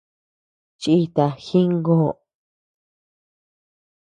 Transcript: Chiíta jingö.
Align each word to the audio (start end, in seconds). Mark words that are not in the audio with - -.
Chiíta 0.81 1.25
jingö. 1.45 1.99